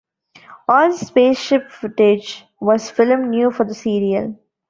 All 0.67 0.93
spaceship 0.93 1.69
footage 1.69 2.43
was 2.59 2.89
filmed 2.89 3.29
new 3.29 3.51
for 3.51 3.65
the 3.67 3.75
serial. 3.75 4.35